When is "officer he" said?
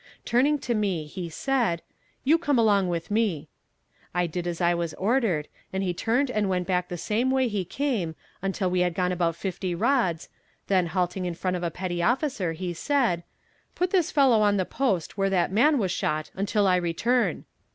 12.01-12.73